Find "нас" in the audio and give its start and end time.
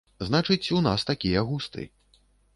0.87-1.05